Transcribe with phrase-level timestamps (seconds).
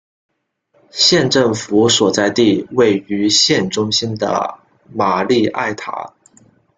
[0.89, 4.59] 县政府所在地位于县中心的
[4.95, 6.15] 玛丽埃塔。